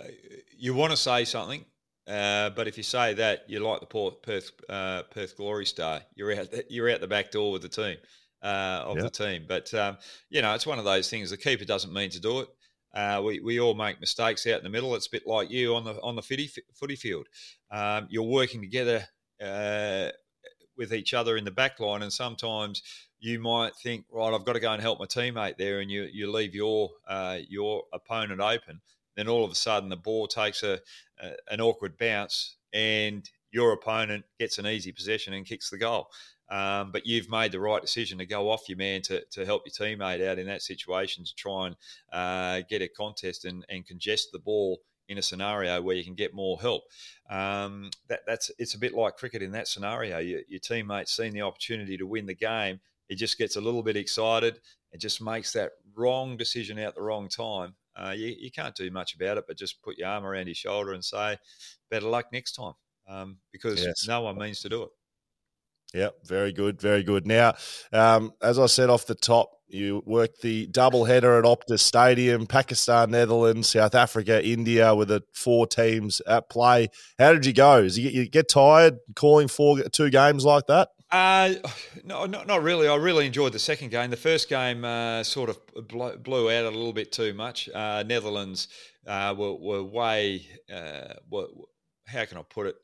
[0.57, 1.63] you want to say something,
[2.07, 6.01] uh, but if you say that, you're like the Perth uh, Perth Glory Star.
[6.15, 7.97] You're out you're out the back door with the team
[8.41, 9.05] uh, of yep.
[9.05, 9.45] the team.
[9.47, 9.97] But um,
[10.29, 11.29] you know, it's one of those things.
[11.29, 12.49] The keeper doesn't mean to do it.
[12.95, 14.95] Uh, we, we all make mistakes out in the middle.
[14.95, 17.27] It's a bit like you on the on the footy, footy field.
[17.69, 19.05] Um, you're working together
[19.43, 20.11] uh,
[20.77, 22.81] with each other in the back line, and sometimes
[23.19, 26.07] you might think, right, I've got to go and help my teammate there, and you
[26.11, 28.81] you leave your uh, your opponent open.
[29.17, 30.79] Then all of a sudden, the ball takes a,
[31.19, 36.09] a an awkward bounce, and your opponent gets an easy possession and kicks the goal.
[36.49, 39.63] Um, but you've made the right decision to go off your man to, to help
[39.65, 41.75] your teammate out in that situation to try and
[42.13, 46.15] uh, get a contest and, and congest the ball in a scenario where you can
[46.15, 46.83] get more help.
[47.29, 50.19] Um, that, that's it's a bit like cricket in that scenario.
[50.19, 52.79] Your, your teammate's seen the opportunity to win the game.
[53.07, 54.59] He just gets a little bit excited
[54.91, 57.75] and just makes that wrong decision out the wrong time.
[57.95, 60.57] Uh, you, you can't do much about it, but just put your arm around his
[60.57, 61.37] shoulder and say,
[61.89, 62.73] "Better luck next time,"
[63.07, 64.05] um, because yes.
[64.07, 64.89] no one means to do it.
[65.95, 67.25] Yep, very good, very good.
[67.25, 67.53] Now,
[67.93, 72.47] um, as I said off the top, you worked the double header at Optus Stadium,
[72.47, 76.89] Pakistan, Netherlands, South Africa, India, with the four teams at play.
[77.17, 77.83] How did you go?
[77.83, 80.89] Did you get, tired calling four two games like that?
[81.11, 81.53] Uh,
[82.03, 82.89] no, not, not really.
[82.89, 84.09] I really enjoyed the second game.
[84.09, 87.69] The first game uh, sort of blew out a little bit too much.
[87.73, 88.67] Uh, Netherlands
[89.07, 91.47] uh, were, were way, uh, were,
[92.05, 92.75] how can I put it?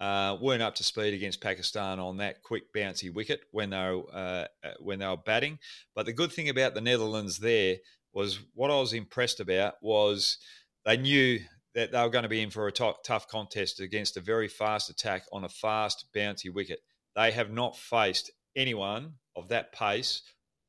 [0.00, 4.02] Uh, weren't up to speed against Pakistan on that quick bouncy wicket when they were
[4.12, 5.58] uh, uh, when they were batting.
[5.94, 7.76] But the good thing about the Netherlands there
[8.12, 10.38] was what I was impressed about was
[10.86, 11.40] they knew
[11.74, 14.48] that they were going to be in for a t- tough contest against a very
[14.48, 16.80] fast attack on a fast bouncy wicket.
[17.14, 20.22] They have not faced anyone of that pace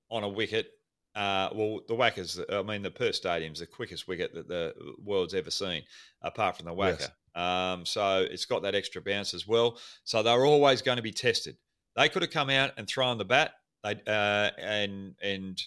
[0.09, 0.67] on a wicket.
[1.15, 5.33] Uh, well, the WACA's, I mean, the Perth Stadium's the quickest wicket that the world's
[5.33, 5.83] ever seen,
[6.21, 6.99] apart from the WACA.
[6.99, 7.11] Yes.
[7.35, 9.79] Um, so it's got that extra bounce as well.
[10.03, 11.57] So they're always going to be tested.
[11.95, 15.61] They could have come out and thrown the bat they, uh, and and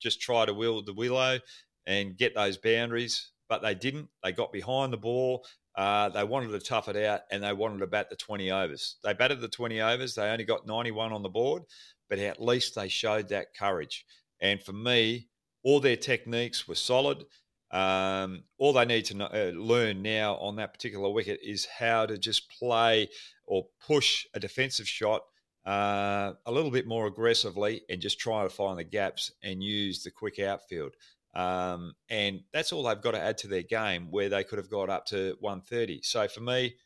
[0.00, 1.38] just try to wield the willow
[1.86, 4.08] and get those boundaries, but they didn't.
[4.22, 5.46] They got behind the ball.
[5.76, 8.96] Uh, they wanted to tough it out and they wanted to bat the 20 overs.
[9.04, 10.14] They batted the 20 overs.
[10.14, 11.62] They only got 91 on the board,
[12.08, 14.06] but at least they showed that courage.
[14.40, 15.28] And for me,
[15.62, 17.24] all their techniques were solid.
[17.70, 22.06] Um, all they need to know, uh, learn now on that particular wicket is how
[22.06, 23.08] to just play
[23.46, 25.22] or push a defensive shot
[25.66, 30.02] uh, a little bit more aggressively and just try to find the gaps and use
[30.02, 30.94] the quick outfield.
[31.34, 34.70] Um, and that's all they've got to add to their game where they could have
[34.70, 36.00] got up to 130.
[36.02, 36.76] So for me,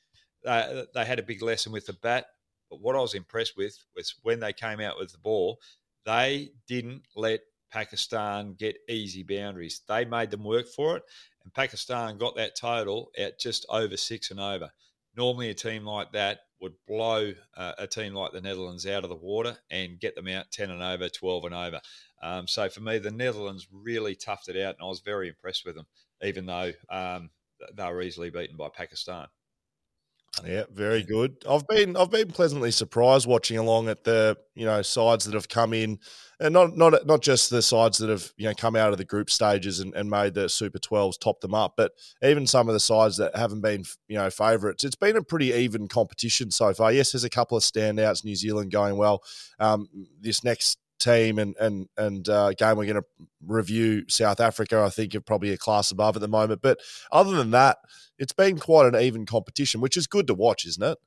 [0.47, 2.27] uh, they had a big lesson with the bat.
[2.71, 5.59] But what I was impressed with was when they came out with the ball,
[6.07, 7.41] they didn't let
[7.71, 9.83] Pakistan get easy boundaries.
[9.89, 11.03] They made them work for it,
[11.45, 14.71] and Pakistan got that total at just over six and over.
[15.17, 19.11] Normally, a team like that would blow uh, a team like the Netherlands out of
[19.11, 21.81] the water and get them out 10 and over, 12 and over.
[22.23, 25.65] Um, so for me, the Netherlands really toughed it out, and I was very impressed
[25.65, 25.87] with them,
[26.23, 27.31] even though um,
[27.75, 29.27] they were easily beaten by Pakistan.
[30.47, 31.37] Yeah, very good.
[31.49, 35.49] I've been I've been pleasantly surprised watching along at the you know sides that have
[35.49, 35.99] come in,
[36.39, 39.05] and not not not just the sides that have you know come out of the
[39.05, 42.75] group stages and, and made the Super Twelves, top them up, but even some of
[42.75, 44.85] the sides that haven't been you know favourites.
[44.85, 46.93] It's been a pretty even competition so far.
[46.93, 48.25] Yes, there's a couple of standouts.
[48.25, 49.23] New Zealand going well.
[49.59, 49.89] Um,
[50.21, 54.81] this next team and and and uh, game we're going to review South Africa.
[54.81, 56.63] I think are probably a class above at the moment.
[56.63, 56.79] But
[57.11, 57.79] other than that,
[58.19, 60.99] it's been quite an even competition, which is good to watch, isn't it?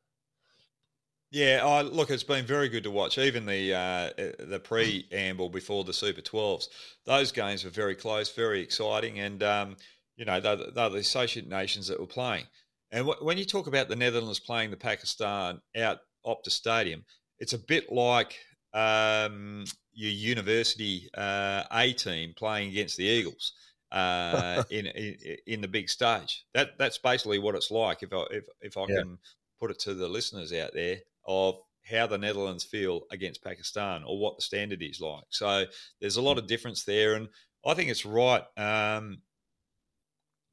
[1.34, 3.18] Yeah, look, it's been very good to watch.
[3.18, 6.68] Even the uh, the preamble before the Super 12s,
[7.08, 9.76] those games were very close, very exciting, and um,
[10.16, 12.46] you know they're, they're, the associate nations that were playing.
[12.92, 17.04] And w- when you talk about the Netherlands playing the Pakistan out Optus Stadium,
[17.40, 18.38] it's a bit like
[18.74, 23.54] um, your university uh, A team playing against the Eagles
[23.92, 26.46] uh, in, in, in the big stage.
[26.54, 28.04] That that's basically what it's like.
[28.04, 29.00] If I if if I yeah.
[29.00, 29.18] can
[29.60, 31.60] put it to the listeners out there of
[31.90, 35.26] how the Netherlands feel against Pakistan or what the standard is like.
[35.30, 35.66] So
[36.00, 37.28] there's a lot of difference there, and
[37.66, 38.44] I think it's right.
[38.58, 39.22] Um,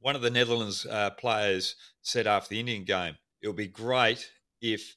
[0.01, 4.31] one of the Netherlands uh, players said after the Indian game, it would be great
[4.61, 4.97] if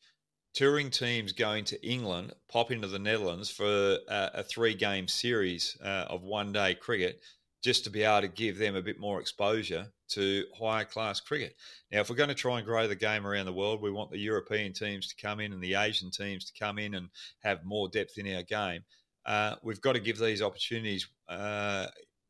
[0.53, 5.77] touring teams going to England pop into the Netherlands for a, a three game series
[5.83, 7.21] uh, of one day cricket
[7.63, 11.55] just to be able to give them a bit more exposure to higher class cricket.
[11.91, 14.11] Now, if we're going to try and grow the game around the world, we want
[14.11, 17.07] the European teams to come in and the Asian teams to come in and
[17.41, 18.83] have more depth in our game.
[19.25, 21.87] Uh, we've got to give these opportunities uh,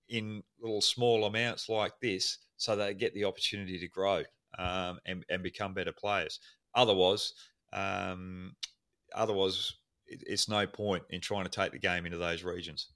[0.08, 4.22] in little small amounts like this so they get the opportunity to grow
[4.60, 6.40] um, and, and become better players.
[6.76, 7.34] Otherwise,
[7.74, 8.56] um,
[9.16, 9.74] otherwise,
[10.08, 12.90] it's no point in trying to take the game into those regions.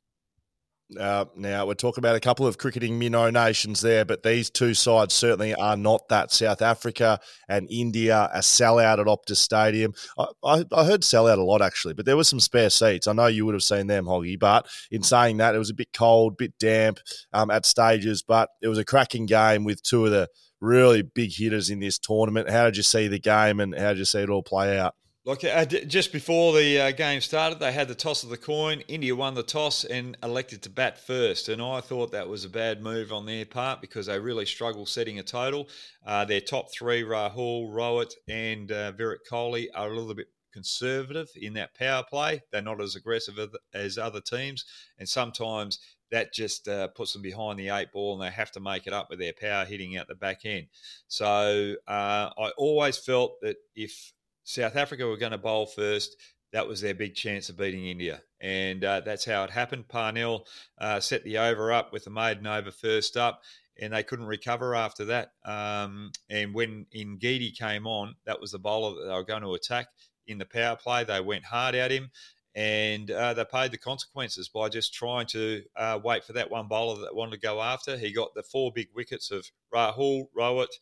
[0.98, 4.74] Uh, now we're talking about a couple of cricketing minnow nations there, but these two
[4.74, 6.32] sides certainly are not that.
[6.32, 9.94] South Africa and India, a sellout at Optus Stadium.
[10.18, 13.08] I, I, I heard sellout a lot actually, but there were some spare seats.
[13.08, 14.40] I know you would have seen them, Hoggy.
[14.40, 17.00] But in saying that, it was a bit cold, bit damp
[17.34, 20.30] um, at stages, but it was a cracking game with two of the
[20.62, 22.50] really big hitters in this tournament.
[22.50, 24.96] How did you see the game, and how did you see it all play out?
[25.28, 28.82] Look, uh, just before the uh, game started, they had the toss of the coin.
[28.88, 31.50] India won the toss and elected to bat first.
[31.50, 34.86] And I thought that was a bad move on their part because they really struggle
[34.86, 35.68] setting a total.
[36.06, 41.28] Uh, their top three, Rahul, Rohit, and uh, Virat Kohli, are a little bit conservative
[41.36, 42.42] in that power play.
[42.54, 43.38] They're not as aggressive
[43.74, 44.64] as other teams.
[44.98, 45.80] And sometimes
[46.12, 48.94] that just uh, puts them behind the eight ball and they have to make it
[48.94, 50.68] up with their power hitting out the back end.
[51.08, 56.16] So uh, I always felt that if South Africa were going to bowl first,
[56.54, 58.22] that was their big chance of beating India.
[58.40, 59.90] And uh, that's how it happened.
[59.90, 63.42] Parnell uh, set the over up with the maiden over first up,
[63.80, 65.32] and they couldn't recover after that.
[65.44, 69.54] Um, and when Ngidi came on, that was the bowler that they were going to
[69.54, 69.88] attack
[70.28, 71.04] in the power play.
[71.04, 72.12] They went hard at him,
[72.58, 76.68] and uh, they paid the consequences by just trying to uh, wait for that one
[76.68, 77.96] bowler that wanted to go after.
[77.96, 80.74] He got the four big wickets of Rahul, Rohit,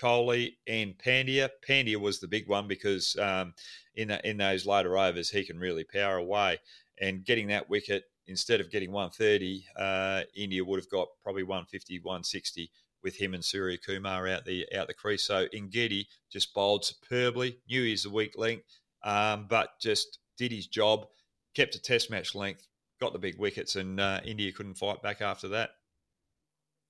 [0.00, 1.48] Kohli, and Pandya.
[1.68, 3.52] Pandya was the big one because um,
[3.96, 6.60] in the, in those later overs he can really power away.
[7.00, 11.98] And getting that wicket instead of getting 130, uh, India would have got probably 150,
[11.98, 12.70] 160
[13.02, 15.24] with him and Surya Kumar out the out the crease.
[15.24, 17.58] So Ngidi just bowled superbly.
[17.68, 18.62] Knew he's a weak link,
[19.02, 21.06] um, but just did his job.
[21.54, 22.66] Kept a Test match length,
[23.00, 25.70] got the big wickets, and uh, India couldn't fight back after that.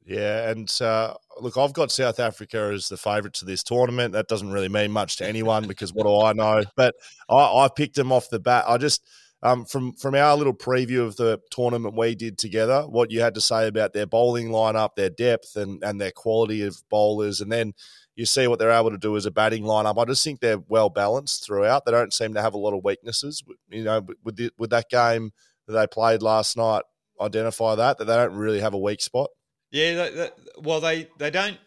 [0.07, 4.13] Yeah, and uh, look, I've got South Africa as the favourite to this tournament.
[4.13, 6.63] That doesn't really mean much to anyone because what do I know?
[6.77, 6.95] But
[7.31, 8.65] I, I picked them off the bat.
[8.69, 9.07] I just
[9.43, 13.35] um, from from our little preview of the tournament we did together, what you had
[13.35, 17.53] to say about their bowling lineup, their depth, and and their quality of bowlers, and
[17.53, 17.73] then
[18.17, 20.01] you see what they're able to do as a batting lineup.
[20.01, 21.85] I just think they're well balanced throughout.
[21.85, 23.43] They don't seem to have a lot of weaknesses.
[23.71, 25.33] You know, with the, with that game
[25.67, 26.83] that they played last night,
[27.21, 29.31] identify that that they don't really have a weak spot.
[29.71, 31.59] Yeah, that, that, well, they, they don't.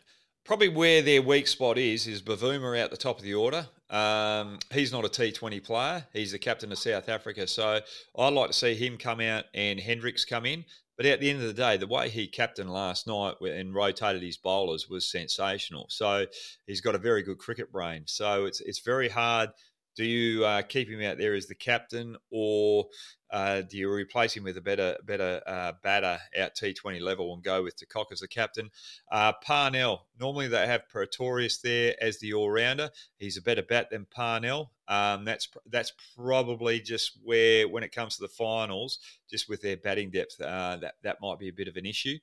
[0.46, 3.68] Probably where their weak spot is is Bavuma out the top of the order.
[3.90, 6.06] Um, he's not a T20 player.
[6.14, 7.48] He's the captain of South Africa.
[7.48, 7.82] So
[8.18, 10.64] I'd like to see him come out and Hendricks come in.
[10.98, 14.24] But at the end of the day, the way he captained last night and rotated
[14.24, 15.86] his bowlers was sensational.
[15.90, 16.26] So
[16.66, 18.04] he's got a very good cricket brain.
[18.08, 19.52] So it's it's very hard
[19.98, 22.86] do you uh, keep him out there as the captain, or
[23.30, 27.44] uh, do you replace him with a better better uh, batter at T20 level and
[27.44, 28.70] go with De as the captain?
[29.12, 32.90] Uh, Parnell, normally they have Pretorius there as the all rounder.
[33.18, 34.72] He's a better bat than Parnell.
[34.88, 39.78] Um, that's that's probably just where when it comes to the finals, just with their
[39.78, 42.18] batting depth, uh, that that might be a bit of an issue.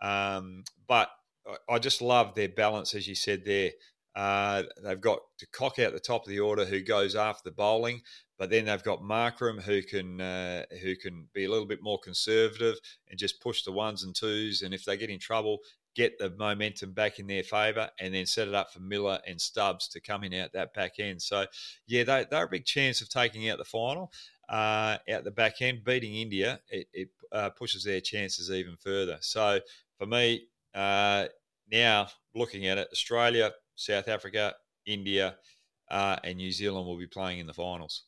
[0.00, 1.10] Um, but
[1.68, 3.70] I just love their balance, as you said there.
[4.16, 7.54] Uh, they've got De Kock out the top of the order who goes after the
[7.54, 8.00] bowling,
[8.38, 11.98] but then they've got Markram who can uh, who can be a little bit more
[11.98, 12.76] conservative
[13.10, 14.62] and just push the ones and twos.
[14.62, 15.58] And if they get in trouble,
[15.94, 19.38] get the momentum back in their favour, and then set it up for Miller and
[19.38, 21.20] Stubbs to come in out that back end.
[21.20, 21.44] So
[21.86, 24.10] yeah, they, they're a big chance of taking out the final.
[24.48, 29.18] Uh, out the back end, beating India, it, it uh, pushes their chances even further.
[29.20, 29.60] So
[29.98, 31.26] for me, uh,
[31.70, 34.54] now looking at it, Australia South Africa,
[34.86, 35.36] India,
[35.90, 38.04] uh, and New Zealand will be playing in the finals.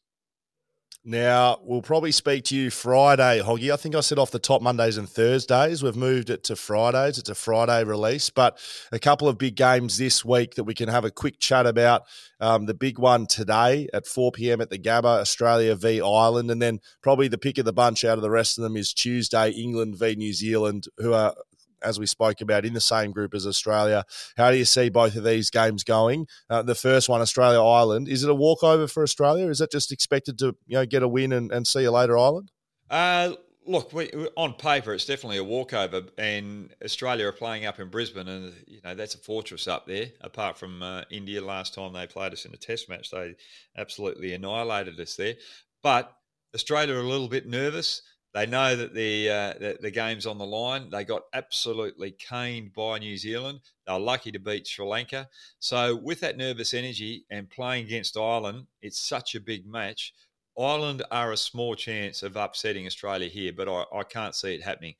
[1.04, 3.72] Now, we'll probably speak to you Friday, Hoggy.
[3.72, 5.83] I think I said off the top Mondays and Thursdays.
[5.83, 7.18] We've moved it to Fridays.
[7.18, 8.59] It's a Friday release, but
[8.92, 12.02] a couple of big games this week that we can have a quick chat about.
[12.40, 14.61] Um, the big one today at 4 p.m.
[14.61, 16.50] at the Gabba, Australia v Ireland.
[16.50, 18.92] And then probably the pick of the bunch out of the rest of them is
[18.92, 21.35] Tuesday, England v New Zealand, who are
[21.83, 24.05] as we spoke about, in the same group as Australia.
[24.37, 26.27] How do you see both of these games going?
[26.49, 29.49] Uh, the first one, Australia Ireland, is it a walkover for Australia?
[29.49, 32.17] Is it just expected to you know get a win and, and see you later,
[32.17, 32.51] Ireland?
[32.91, 33.33] Uh,
[33.69, 38.29] look, we, on paper, it's definitely a walkover, and Australia are playing up in Brisbane,
[38.29, 40.07] and you know that's a fortress up there.
[40.21, 43.37] Apart from uh, India, last time they played us in a Test match, they
[43.77, 45.35] absolutely annihilated us there.
[45.83, 46.12] But
[46.55, 48.03] Australia are a little bit nervous.
[48.35, 50.91] They know that the, uh, the, the game's on the line.
[50.91, 53.61] They got absolutely caned by New Zealand.
[53.87, 55.29] They were lucky to beat Sri Lanka.
[55.59, 60.12] So with that nervous energy and playing against Ireland, it's such a big match.
[60.59, 64.62] Ireland are a small chance of upsetting Australia here, but I, I can't see it
[64.62, 64.95] happening.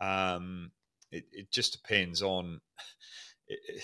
[0.00, 0.70] Um,
[1.10, 2.60] it, it, just depends on.
[3.52, 3.82] It,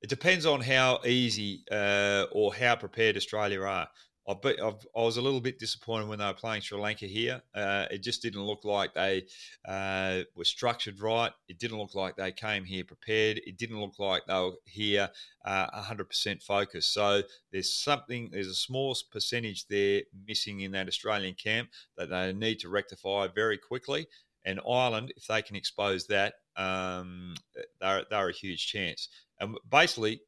[0.00, 3.88] it depends on how easy uh, or how prepared Australia are.
[4.28, 7.42] I, be, i was a little bit disappointed when they were playing Sri Lanka here.
[7.54, 9.24] Uh, it just didn't look like they
[9.66, 11.32] uh, were structured right.
[11.48, 13.40] It didn't look like they came here prepared.
[13.44, 15.10] It didn't look like they were here
[15.44, 16.94] uh, 100% focused.
[16.94, 22.32] So there's something, there's a small percentage there missing in that Australian camp that they
[22.32, 24.06] need to rectify very quickly.
[24.44, 27.34] And Ireland, if they can expose that, um,
[27.80, 29.08] they're, they're a huge chance.
[29.40, 30.20] And basically,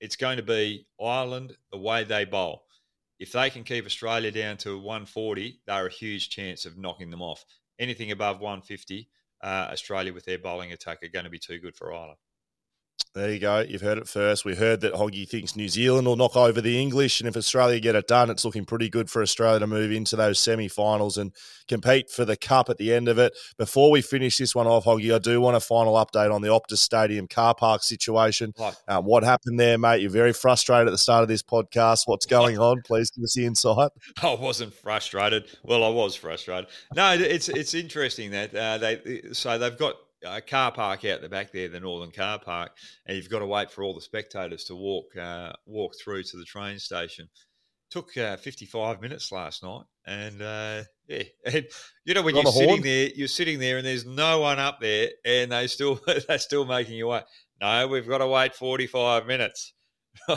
[0.00, 2.63] it's going to be Ireland the way they bowl
[3.24, 7.22] if they can keep Australia down to 140, they're a huge chance of knocking them
[7.22, 7.42] off.
[7.78, 9.08] Anything above 150,
[9.42, 12.18] uh, Australia with their bowling attack are going to be too good for Ireland.
[13.14, 13.60] There you go.
[13.60, 14.44] You've heard it first.
[14.44, 17.78] We heard that Hoggy thinks New Zealand will knock over the English, and if Australia
[17.78, 21.32] get it done, it's looking pretty good for Australia to move into those semi-finals and
[21.68, 23.32] compete for the cup at the end of it.
[23.56, 26.48] Before we finish this one off, Hoggy, I do want a final update on the
[26.48, 28.52] Optus Stadium car park situation.
[28.58, 28.74] Right.
[28.88, 30.00] Um, what happened there, mate?
[30.00, 32.08] You're very frustrated at the start of this podcast.
[32.08, 32.82] What's going on?
[32.84, 33.92] Please give us the insight.
[34.24, 35.44] I wasn't frustrated.
[35.62, 36.66] Well, I was frustrated.
[36.96, 39.94] No, it's it's interesting that uh, they so they've got
[40.24, 42.72] a car park out the back there, the Northern Car Park,
[43.06, 46.36] and you've got to wait for all the spectators to walk uh, walk through to
[46.36, 47.28] the train station.
[47.90, 51.66] Took uh, 55 minutes last night, and uh, yeah, and
[52.04, 52.82] you know when you're sitting horn?
[52.82, 56.64] there, you're sitting there, and there's no one up there, and they still they're still
[56.64, 57.24] making you wait.
[57.60, 59.72] No, we've got to wait 45 minutes.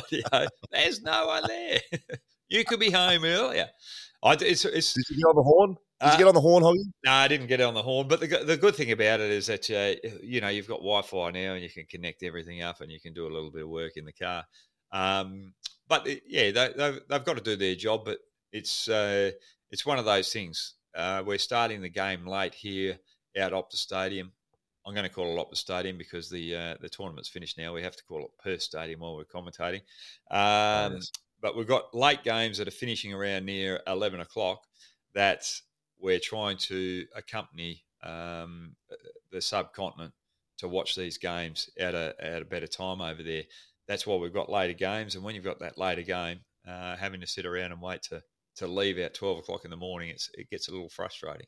[0.09, 1.79] You know, there's no one there.
[2.49, 3.67] you could be home earlier.
[4.23, 5.77] I, it's, it's Did you on the horn?
[6.01, 6.83] Did Uh, you get on the horn, Hoggy?
[7.05, 8.07] no, I didn't get on the horn.
[8.07, 11.31] But the, the good thing about it is that uh, you know you've got Wi-Fi
[11.31, 13.69] now, and you can connect everything up, and you can do a little bit of
[13.69, 14.45] work in the car.
[14.91, 15.53] Um,
[15.87, 18.05] but it, yeah, they, they've, they've got to do their job.
[18.05, 18.19] But
[18.51, 19.31] it's uh,
[19.71, 20.75] it's one of those things.
[20.95, 22.97] Uh, we're starting the game late here
[23.39, 24.31] out Optus Stadium.
[24.85, 27.73] I'm going to call it Optus Stadium because the uh, the tournament's finished now.
[27.73, 29.81] We have to call it Perth Stadium while we're commentating.
[30.31, 31.11] Um, yes.
[31.41, 34.59] But we've got late games that are finishing around near 11 o'clock
[35.13, 35.43] that
[35.99, 38.75] we're trying to accompany um,
[39.31, 40.13] the subcontinent
[40.59, 43.43] to watch these games at a, at a better time over there.
[43.87, 45.15] That's why we've got later games.
[45.15, 48.21] And when you've got that later game, uh, having to sit around and wait to,
[48.57, 51.47] to leave at 12 o'clock in the morning, it's, it gets a little frustrating.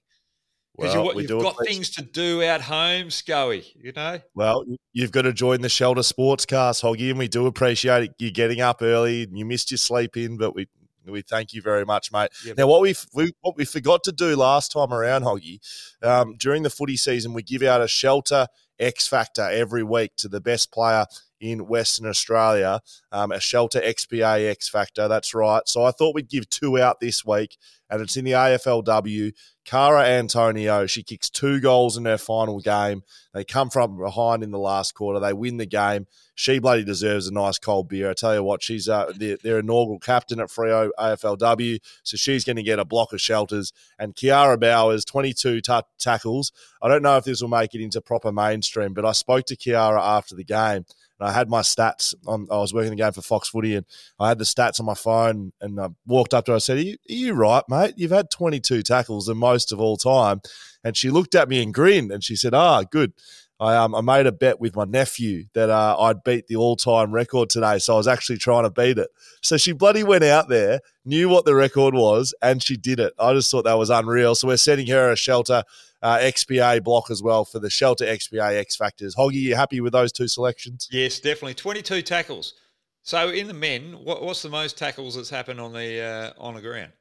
[0.77, 4.19] Because Well, you, do got things to do at home, Scully, you know?
[4.35, 8.11] Well, you've got to join the Shelter Sportscast, Hoggy, and we do appreciate it.
[8.19, 9.27] you getting up early.
[9.31, 10.67] You missed your sleep in, but we
[11.11, 12.29] we thank you very much, mate.
[12.45, 12.53] Yeah.
[12.57, 15.59] Now, what we we what we forgot to do last time around, Hoggy,
[16.01, 18.47] um, during the footy season, we give out a Shelter
[18.79, 21.05] X Factor every week to the best player
[21.39, 22.81] in Western Australia,
[23.11, 25.07] um, a Shelter XPA X Factor.
[25.07, 25.67] That's right.
[25.67, 27.57] So I thought we'd give two out this week,
[27.89, 29.33] and it's in the AFLW.
[29.65, 33.03] Kara Antonio, she kicks two goals in her final game.
[33.33, 35.19] They come from behind in the last quarter.
[35.19, 36.07] They win the game.
[36.33, 38.09] She bloody deserves a nice cold beer.
[38.09, 42.45] I tell you what, she's uh, their, their inaugural captain at Freo AFLW, so she's
[42.45, 43.71] going to get a block of shelters.
[43.99, 46.51] And Kiara Bowers, 22 ta- tackles.
[46.81, 49.57] I don't know if this will make it into proper mainstream, but I spoke to
[49.57, 50.85] Kiara after the game.
[51.19, 52.13] And I had my stats.
[52.27, 53.85] On, I was working the game for Fox Footy, and
[54.19, 55.51] I had the stats on my phone.
[55.61, 56.55] And I walked up to her.
[56.55, 57.93] I said, "Are you, are you right, mate?
[57.97, 60.41] You've had 22 tackles, the most of all time."
[60.83, 63.13] And she looked at me and grinned, and she said, "Ah, good."
[63.59, 66.77] I um I made a bet with my nephew that uh, I'd beat the all
[66.77, 69.09] time record today, so I was actually trying to beat it.
[69.41, 73.13] So she bloody went out there, knew what the record was, and she did it.
[73.19, 74.35] I just thought that was unreal.
[74.35, 75.63] So we're sending her a shelter
[76.01, 79.15] uh, XPA block as well for the shelter XPA X Factors.
[79.15, 80.87] Hoggy, you happy with those two selections?
[80.91, 81.55] Yes, definitely.
[81.55, 82.53] 22 tackles.
[83.01, 86.55] So in the men, what, what's the most tackles that's happened on the uh, on
[86.55, 86.91] the ground?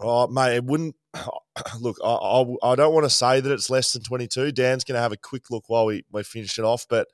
[0.00, 0.96] Oh, mate, it wouldn't.
[1.80, 4.52] Look, I, I, I don't want to say that it's less than 22.
[4.52, 7.06] Dan's going to have a quick look while we, we finish it off, but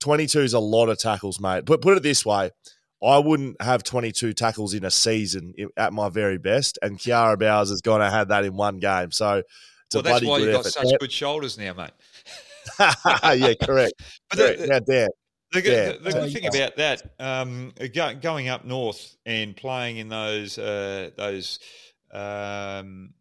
[0.00, 1.64] 22 is a lot of tackles, mate.
[1.64, 2.50] But put it this way
[3.02, 7.70] I wouldn't have 22 tackles in a season at my very best, and Kiara Bowers
[7.70, 9.10] is going to have that in one game.
[9.10, 9.42] So
[9.94, 10.72] well, a that's why you've got effort.
[10.72, 11.90] such good shoulders now, mate.
[12.78, 13.94] yeah, correct.
[14.30, 14.60] But correct.
[14.60, 15.08] the, now, Dan,
[15.52, 15.92] the, the, Yeah.
[15.92, 20.58] the, the good thing about that, um, go, going up north and playing in those
[20.58, 21.58] uh, those
[22.12, 23.14] um,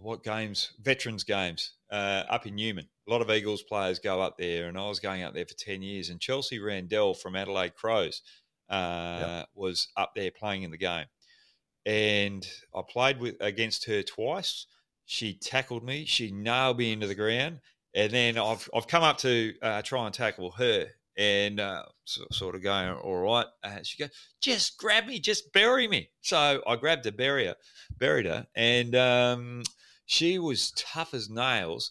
[0.00, 2.86] what games, veterans games, uh, up in Newman.
[3.06, 5.54] A lot of Eagles players go up there, and I was going up there for
[5.54, 6.08] ten years.
[6.10, 8.22] And Chelsea Randall from Adelaide Crows
[8.70, 11.06] uh, was up there playing in the game,
[11.84, 14.66] and I played with against her twice.
[15.06, 16.04] She tackled me.
[16.06, 17.60] She nailed me into the ground,
[17.94, 20.86] and then I've I've come up to uh, try and tackle her,
[21.16, 23.46] and uh, so, sort of going all right.
[23.62, 26.10] Uh, she goes, just grab me, just bury me.
[26.22, 27.56] So I grabbed her, bury her,
[27.98, 29.62] buried her, and um,
[30.06, 31.90] she was tough as nails,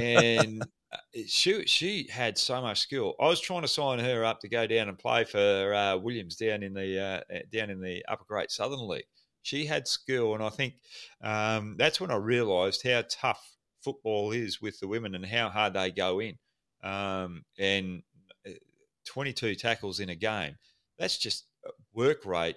[0.00, 0.62] and.
[0.92, 0.96] uh,
[1.26, 3.14] She she had so much skill.
[3.20, 6.36] I was trying to sign her up to go down and play for uh, Williams
[6.36, 6.98] down in the
[7.30, 9.04] uh, down in the Upper Great Southern League.
[9.42, 10.74] She had skill, and I think
[11.22, 15.74] um, that's when I realised how tough football is with the women and how hard
[15.74, 16.36] they go in.
[16.82, 18.02] Um, and
[18.46, 18.52] uh,
[19.06, 20.56] 22 tackles in a game,
[20.98, 21.46] that's just
[21.94, 22.56] work rate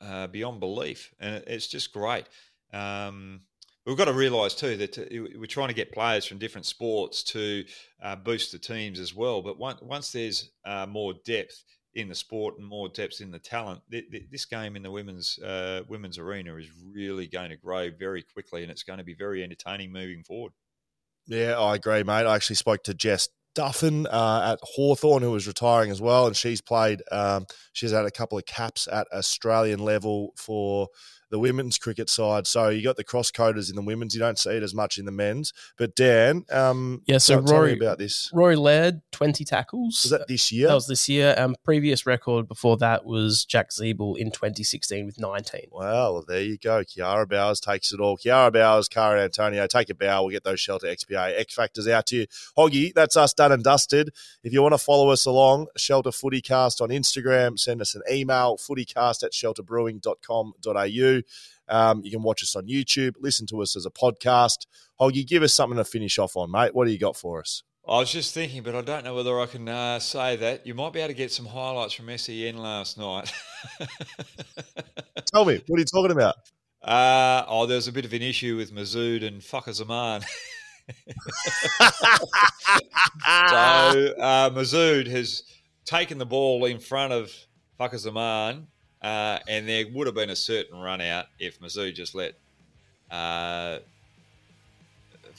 [0.00, 1.12] uh, beyond belief.
[1.20, 2.26] And it's just great.
[2.72, 3.40] Um,
[3.86, 7.22] we've got to realise too that uh, we're trying to get players from different sports
[7.24, 7.64] to
[8.02, 9.42] uh, boost the teams as well.
[9.42, 11.64] But once, once there's uh, more depth
[11.94, 14.90] in the sport and more depth in the talent, th- th- this game in the
[14.90, 19.04] women's uh, women's arena is really going to grow very quickly, and it's going to
[19.04, 20.52] be very entertaining moving forward.
[21.26, 22.26] Yeah, I agree, mate.
[22.26, 26.36] I actually spoke to Jess Duffin uh, at Hawthorn, who was retiring as well, and
[26.36, 27.02] she's played.
[27.10, 30.88] Um, she's had a couple of caps at Australian level for
[31.30, 32.46] the women's cricket side.
[32.46, 34.14] So you got the cross coders in the women's.
[34.14, 35.52] You don't see it as much in the men's.
[35.78, 38.30] But Dan, um, Yeah, so tell, tell me Rory- about this.
[38.32, 40.00] Rory Laird, 20 tackles.
[40.04, 40.68] Was that this year?
[40.68, 41.34] That was this year.
[41.38, 45.68] Um, previous record before that was Jack Ziebell in 2016 with 19.
[45.70, 46.82] Well, there you go.
[46.82, 48.16] Kiara Bowers takes it all.
[48.18, 50.22] Kiara Bowers, Kara Antonio, take a bow.
[50.22, 52.26] We'll get those Shelter XPA X Factors out to you.
[52.58, 54.10] Hoggy, that's us done and dusted.
[54.42, 58.56] If you want to follow us along, Shelter Footycast on Instagram, send us an email,
[58.56, 61.19] footycast at shelterbrewing.com.au.
[61.68, 64.66] Um, you can watch us on YouTube, listen to us as a podcast.
[65.00, 66.74] Hoggy, give us something to finish off on, mate.
[66.74, 67.62] What do you got for us?
[67.88, 70.66] I was just thinking, but I don't know whether I can uh, say that.
[70.66, 73.32] You might be able to get some highlights from SEN last night.
[75.32, 76.36] Tell me, what are you talking about?
[76.82, 80.22] Uh, oh, there was a bit of an issue with Masood and Fakhar Zaman.
[83.48, 85.42] so uh, Masood has
[85.84, 87.32] taken the ball in front of
[87.78, 88.66] Fakhar Zaman,
[89.02, 92.34] uh, and there would have been a certain run out if Masood just let
[93.10, 93.78] uh,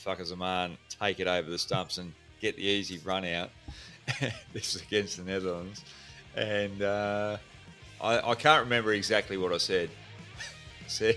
[0.04, 3.50] Fakhar Zaman take it over the stumps and get the easy run out.
[4.52, 5.84] this is against the Netherlands.
[6.34, 7.36] And uh,
[8.00, 9.90] I, I can't remember exactly what I said.
[10.88, 11.16] said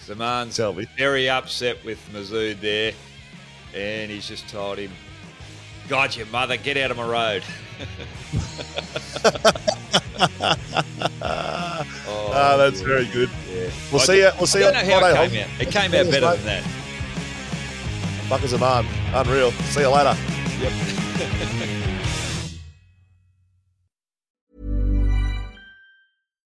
[0.00, 0.58] Zaman's
[0.96, 2.92] very upset with Masood there,
[3.74, 4.90] and he's just told him,
[5.88, 7.42] God, your mother, get out of my road.
[10.20, 10.54] oh,
[12.32, 12.88] Ah, that's dear.
[12.88, 13.30] very good.
[13.52, 13.70] Yeah.
[13.92, 14.30] We'll I see you.
[14.38, 15.60] We'll see I you don't on know how it came out.
[15.60, 16.36] It came out better mate.
[16.38, 16.64] than that.
[18.28, 18.86] Fuckers a man.
[19.14, 19.50] Unreal.
[19.52, 20.16] See you later.